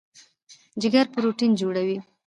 [0.81, 1.97] جګر پروټین جوړوي.